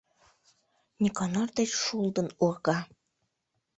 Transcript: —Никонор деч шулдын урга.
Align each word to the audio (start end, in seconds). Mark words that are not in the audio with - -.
—Никонор 1.01 1.49
деч 1.57 1.71
шулдын 1.83 2.27
урга. 2.45 2.79